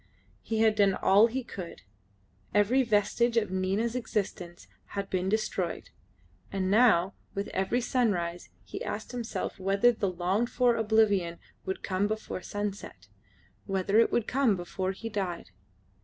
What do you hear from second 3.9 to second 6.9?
existence had been destroyed; and